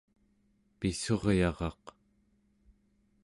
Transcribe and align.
pissuryaraq 0.79 1.83